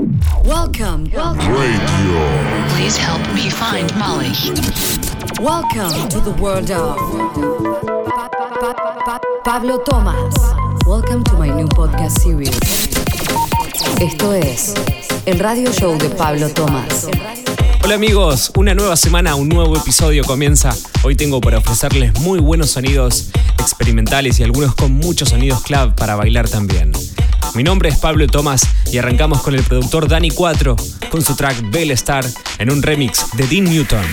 Welcome, 0.00 1.10
welcome, 1.12 1.52
Radio. 1.52 2.68
Please 2.74 2.96
help 2.96 3.20
me 3.34 3.50
find 3.50 3.94
Molly. 3.98 4.32
welcome 5.38 6.08
to 6.08 6.20
the 6.20 6.30
world 6.40 6.70
of 6.70 6.96
Pa- 8.06 8.30
Pa- 8.30 8.50
Pa- 8.72 8.96
Pa- 9.04 9.20
Pablo 9.44 9.76
Thomas. 9.84 10.34
Welcome 10.86 11.22
to 11.24 11.34
my 11.36 11.50
new 11.50 11.68
podcast 11.68 12.18
series. 12.22 12.58
Esto 14.00 14.32
es 14.32 14.72
el 15.26 15.38
radio 15.38 15.70
show 15.70 15.98
de 15.98 16.08
Pablo 16.08 16.48
Thomas. 16.48 17.06
Hola 17.84 17.94
amigos, 17.96 18.52
una 18.56 18.74
nueva 18.74 18.96
semana, 18.96 19.34
un 19.34 19.50
nuevo 19.50 19.76
episodio 19.76 20.24
comienza. 20.24 20.74
Hoy 21.02 21.14
tengo 21.14 21.42
para 21.42 21.58
ofrecerles 21.58 22.18
muy 22.20 22.38
buenos 22.40 22.70
sonidos 22.70 23.28
experimentales 23.58 24.40
y 24.40 24.44
algunos 24.44 24.74
con 24.74 24.92
muchos 24.92 25.28
sonidos 25.28 25.60
club 25.62 25.94
para 25.94 26.16
bailar 26.16 26.48
también. 26.48 26.92
Mi 27.54 27.64
nombre 27.64 27.88
es 27.88 27.98
Pablo 27.98 28.26
Tomás 28.26 28.62
y 28.92 28.98
arrancamos 28.98 29.42
con 29.42 29.54
el 29.54 29.62
productor 29.62 30.08
Danny 30.08 30.30
4 30.30 30.76
con 31.10 31.22
su 31.22 31.34
track 31.34 31.70
Bell 31.70 31.90
Star 31.92 32.24
en 32.58 32.70
un 32.70 32.82
remix 32.82 33.26
de 33.36 33.46
Dean 33.46 33.64
Newton. 33.64 34.04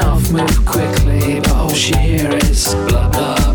mouth 0.00 0.32
move 0.32 0.64
quickly, 0.64 1.40
but 1.40 1.50
all 1.52 1.70
she 1.70 1.96
hears 1.96 2.44
is 2.44 2.74
blah 2.74 3.08
blah. 3.08 3.47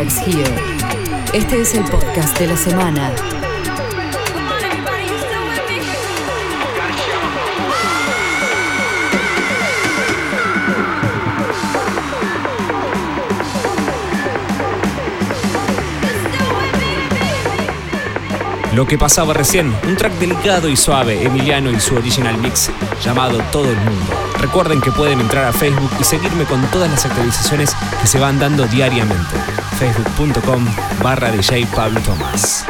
Este 0.00 1.60
es 1.60 1.74
el 1.74 1.84
podcast 1.84 2.38
de 2.38 2.46
la 2.46 2.56
semana. 2.56 3.12
Lo 18.72 18.86
que 18.86 18.96
pasaba 18.96 19.34
recién, 19.34 19.70
un 19.86 19.96
track 19.96 20.14
delicado 20.14 20.70
y 20.70 20.76
suave, 20.76 21.22
Emiliano 21.26 21.70
y 21.70 21.78
su 21.78 21.96
original 21.96 22.38
mix 22.38 22.70
llamado 23.04 23.42
Todo 23.52 23.70
el 23.70 23.76
Mundo. 23.76 24.14
Recuerden 24.38 24.80
que 24.80 24.92
pueden 24.92 25.20
entrar 25.20 25.44
a 25.44 25.52
Facebook 25.52 25.90
y 26.00 26.04
seguirme 26.04 26.44
con 26.44 26.62
todas 26.70 26.90
las 26.90 27.04
actualizaciones 27.04 27.76
que 28.00 28.06
se 28.06 28.18
van 28.18 28.38
dando 28.38 28.66
diariamente. 28.66 29.36
facebook.com 29.80 30.66
barra 31.02 31.30
DJ 31.30 31.64
Pablo 31.74 32.00
Tomás. 32.02 32.69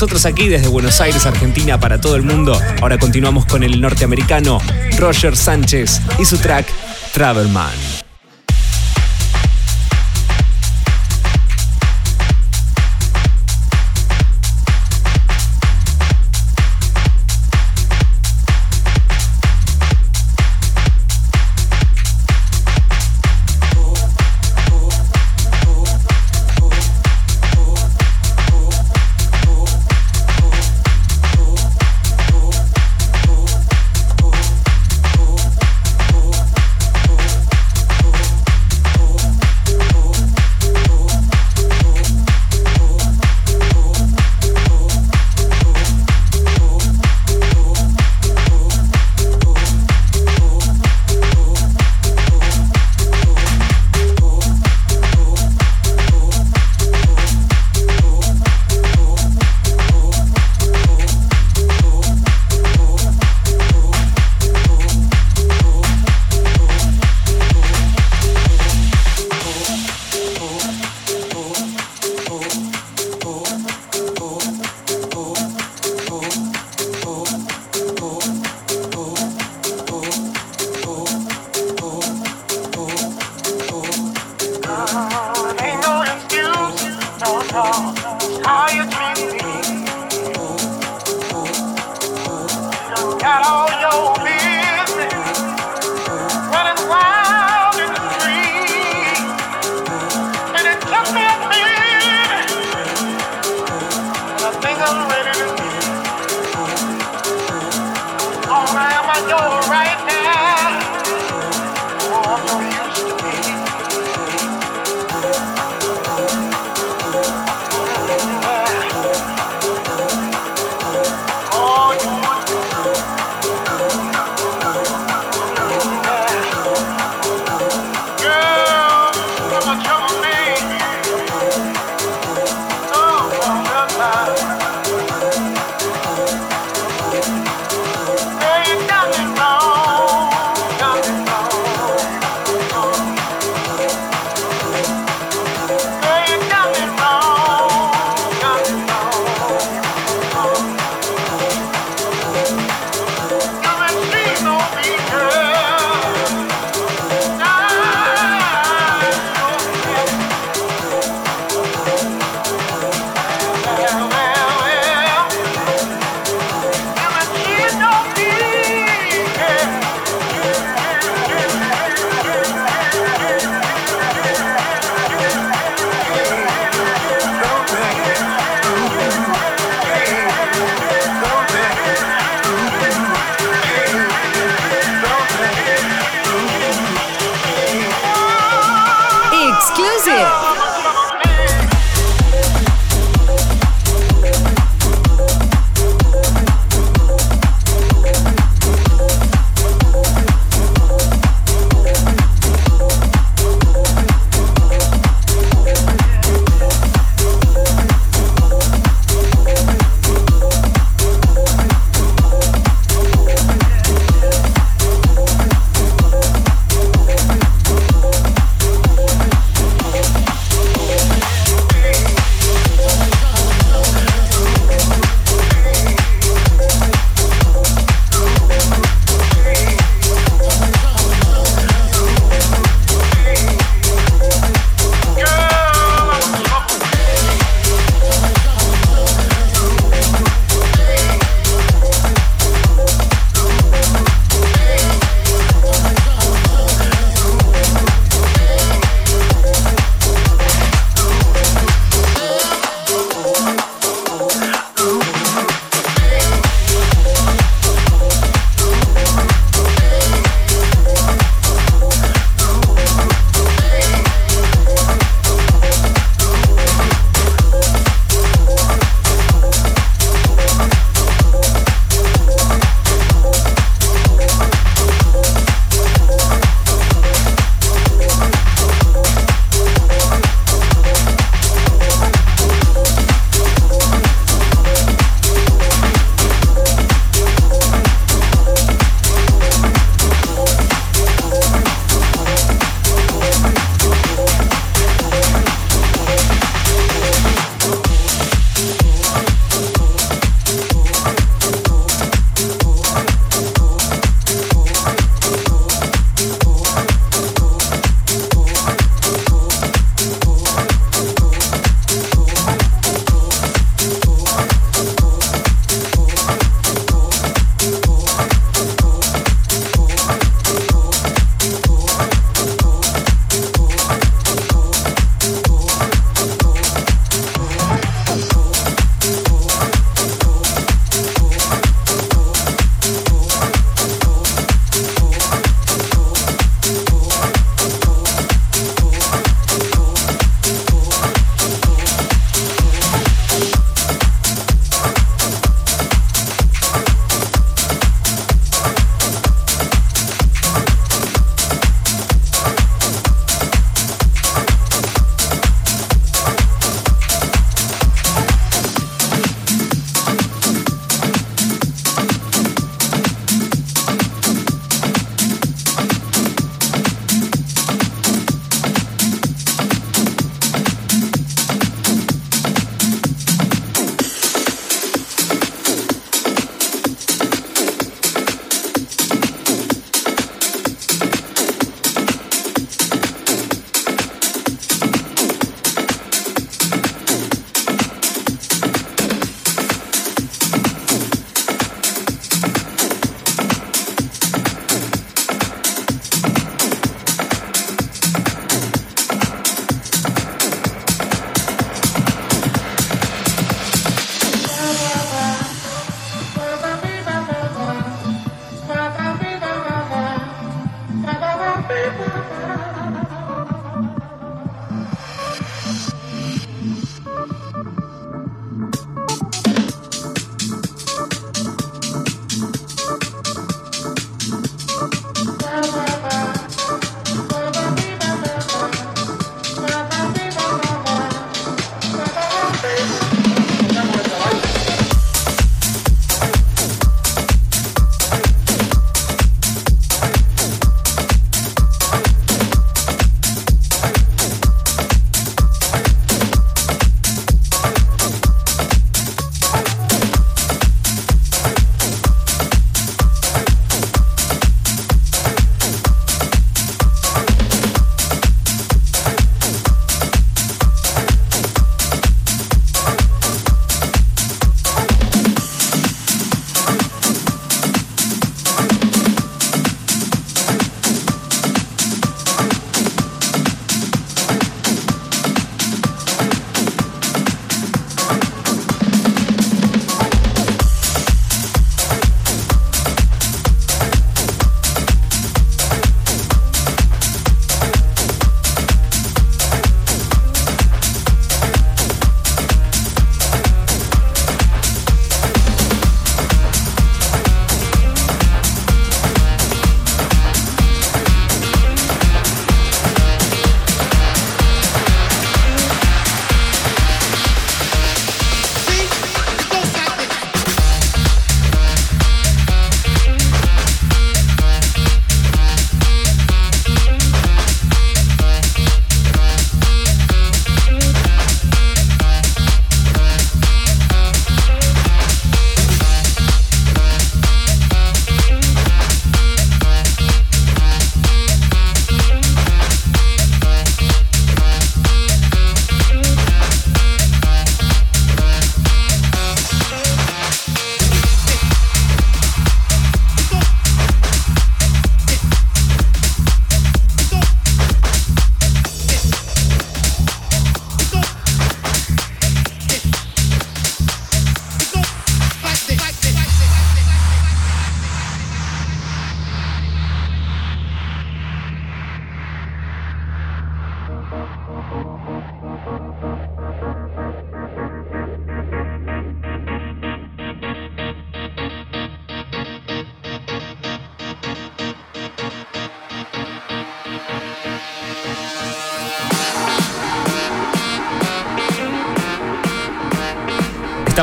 Nosotros 0.00 0.24
aquí 0.24 0.48
desde 0.48 0.66
Buenos 0.68 0.98
Aires, 1.02 1.26
Argentina, 1.26 1.78
para 1.78 2.00
todo 2.00 2.16
el 2.16 2.22
mundo. 2.22 2.58
Ahora 2.80 2.96
continuamos 2.96 3.44
con 3.44 3.62
el 3.62 3.82
norteamericano 3.82 4.58
Roger 4.96 5.36
Sánchez 5.36 6.00
y 6.18 6.24
su 6.24 6.38
track 6.38 6.72
Travelman. 7.12 7.89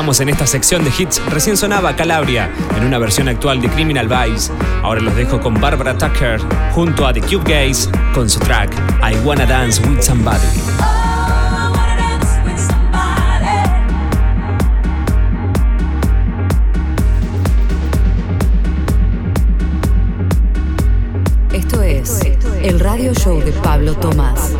En 0.08 0.30
esta 0.30 0.46
sección 0.46 0.84
de 0.84 0.92
hits. 0.98 1.20
Recién 1.28 1.58
sonaba 1.58 1.94
Calabria 1.94 2.50
en 2.78 2.84
una 2.86 2.96
versión 2.96 3.28
actual 3.28 3.60
de 3.60 3.68
Criminal 3.68 4.08
Vibes. 4.08 4.50
Ahora 4.82 5.02
los 5.02 5.14
dejo 5.14 5.38
con 5.38 5.60
Barbara 5.60 5.98
Tucker 5.98 6.40
junto 6.72 7.06
a 7.06 7.12
The 7.12 7.20
Cube 7.20 7.44
Gaze 7.44 7.90
con 8.14 8.28
su 8.28 8.40
track 8.40 8.72
I 9.02 9.16
Wanna 9.22 9.44
Dance 9.44 9.82
with 9.86 10.00
Somebody. 10.00 10.38
Esto 21.52 21.82
es 21.82 22.22
el 22.62 22.80
radio 22.80 23.12
show 23.12 23.40
de 23.40 23.52
Pablo 23.52 23.94
Tomás. 23.94 24.54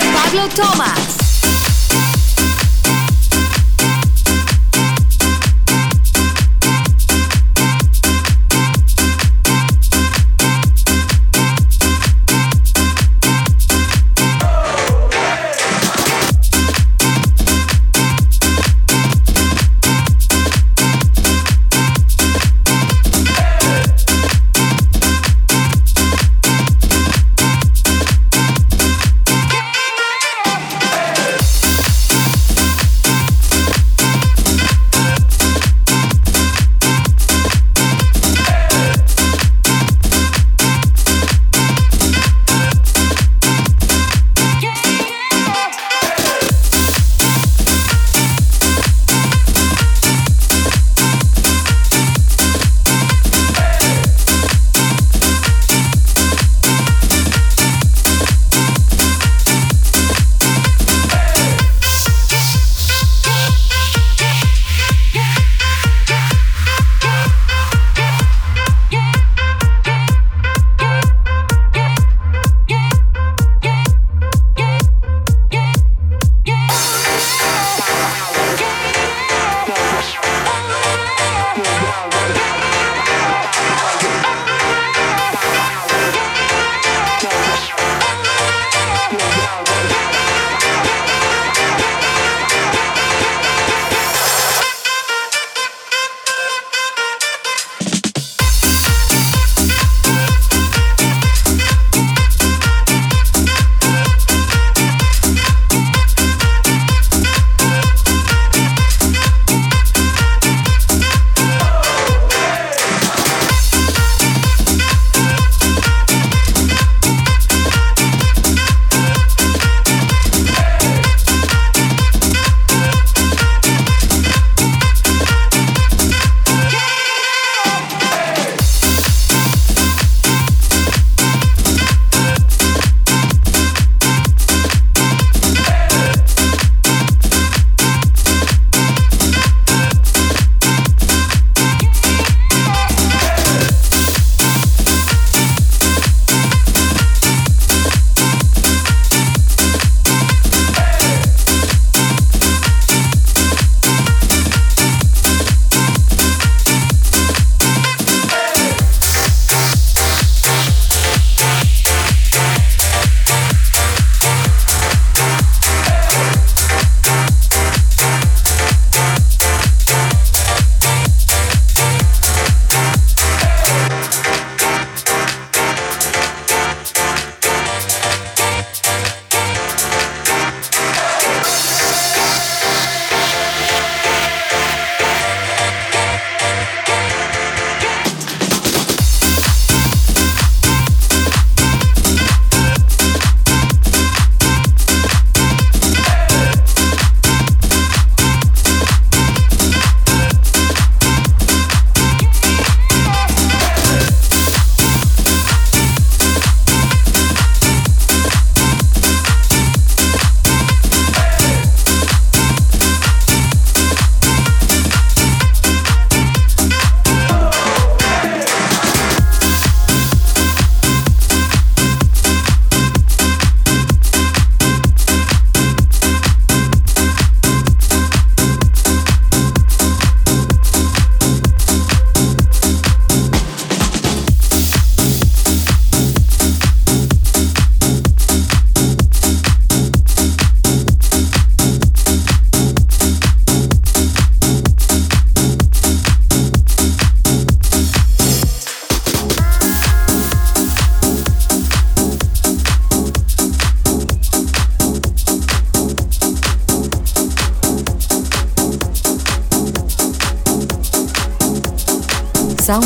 Pablo 0.00 0.48
Thomas. 0.48 1.13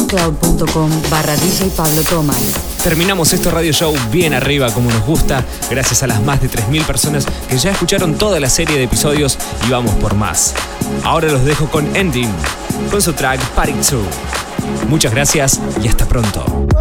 soundcloud.com 0.09 0.90
barra 1.11 1.36
DJ 1.36 1.70
Pablo 1.76 2.02
Tomás. 2.02 2.54
Terminamos 2.82 3.32
este 3.32 3.50
radio 3.50 3.72
show 3.72 3.94
bien 4.11 4.34
arriba 4.34 4.72
como 4.72 4.90
nos 4.90 5.04
gusta, 5.04 5.44
gracias 5.70 6.02
a 6.02 6.06
las 6.06 6.22
más 6.22 6.40
de 6.40 6.48
3.000 6.48 6.84
personas 6.84 7.26
que 7.48 7.59
ya 7.59 7.72
escucharon 7.72 8.14
toda 8.16 8.40
la 8.40 8.48
serie 8.48 8.76
de 8.78 8.84
episodios 8.84 9.38
y 9.66 9.70
vamos 9.70 9.94
por 9.96 10.14
más. 10.14 10.54
Ahora 11.04 11.28
los 11.28 11.44
dejo 11.44 11.68
con 11.68 11.94
Ending, 11.94 12.32
con 12.90 13.02
su 13.02 13.12
track 13.12 13.40
Party 13.50 13.72
2. 13.72 13.92
Muchas 14.88 15.12
gracias 15.12 15.61
y 15.82 15.88
hasta 15.88 16.06
pronto. 16.06 16.78